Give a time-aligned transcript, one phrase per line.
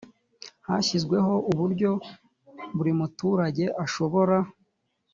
[0.67, 1.91] hashyizweho uburyo
[2.75, 4.37] buri muturage ashobora